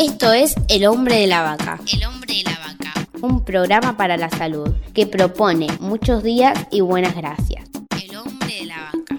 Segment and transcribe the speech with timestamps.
[0.00, 1.80] Esto es El hombre de la vaca.
[1.92, 3.08] El hombre de la vaca.
[3.20, 7.68] Un programa para la salud que propone muchos días y buenas gracias.
[8.00, 9.16] El hombre de la vaca.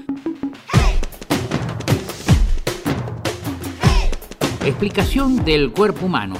[4.66, 6.38] Explicación del cuerpo humano.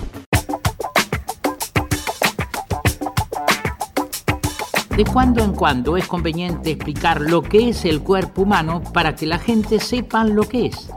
[4.96, 9.26] De cuando en cuando es conveniente explicar lo que es el cuerpo humano para que
[9.26, 10.90] la gente sepa lo que es.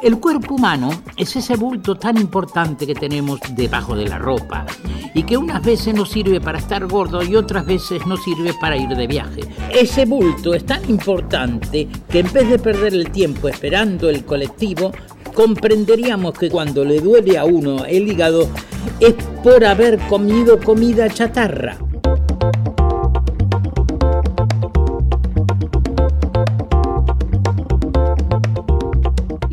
[0.00, 4.64] El cuerpo humano es ese bulto tan importante que tenemos debajo de la ropa
[5.12, 8.76] y que unas veces nos sirve para estar gordo y otras veces nos sirve para
[8.76, 9.40] ir de viaje.
[9.74, 14.92] Ese bulto es tan importante que en vez de perder el tiempo esperando el colectivo,
[15.34, 18.48] comprenderíamos que cuando le duele a uno el hígado
[19.00, 21.76] es por haber comido comida chatarra.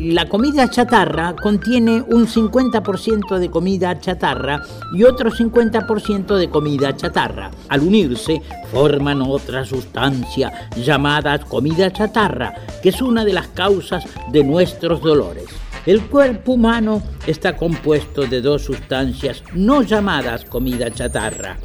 [0.08, 4.62] La comida chatarra contiene un 50% de comida chatarra
[4.94, 7.50] y otro 50% de comida chatarra.
[7.68, 8.40] Al unirse,
[8.70, 12.54] forman otra sustancia llamada comida chatarra,
[12.84, 15.46] que es una de las causas de nuestros dolores.
[15.86, 21.56] El cuerpo humano está compuesto de dos sustancias no llamadas comida chatarra.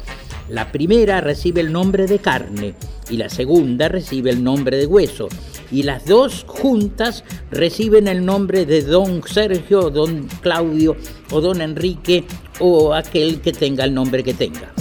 [0.48, 2.74] La primera recibe el nombre de carne
[3.08, 5.28] y la segunda recibe el nombre de hueso
[5.72, 10.96] y las dos juntas reciben el nombre de don Sergio, don Claudio
[11.32, 12.24] o don Enrique
[12.60, 14.72] o aquel que tenga el nombre que tenga.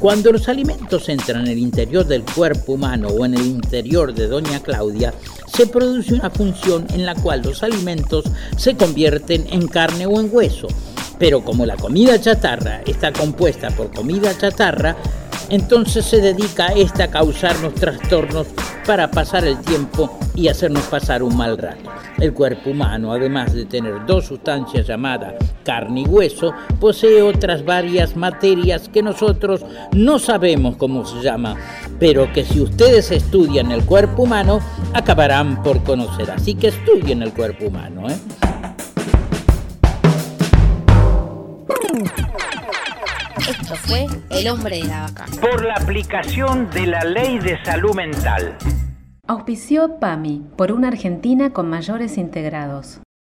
[0.00, 4.28] Cuando los alimentos entran en el interior del cuerpo humano o en el interior de
[4.28, 5.12] doña Claudia,
[5.46, 8.24] se produce una función en la cual los alimentos
[8.56, 10.68] se convierten en carne o en hueso.
[11.18, 14.96] Pero como la comida chatarra está compuesta por comida chatarra,
[15.50, 18.46] entonces se dedica esta a causarnos trastornos
[18.90, 21.88] para pasar el tiempo y hacernos pasar un mal rato.
[22.18, 28.16] El cuerpo humano, además de tener dos sustancias llamadas carne y hueso, posee otras varias
[28.16, 31.54] materias que nosotros no sabemos cómo se llama,
[32.00, 34.58] pero que si ustedes estudian el cuerpo humano,
[34.92, 36.28] acabarán por conocer.
[36.28, 38.10] Así que estudien el cuerpo humano.
[38.10, 38.18] ¿eh?
[43.48, 45.26] Esto fue El hombre de la vaca.
[45.40, 48.56] Por la aplicación de la ley de salud mental.
[49.30, 53.00] Auspició PAMI por una Argentina con mayores integrados.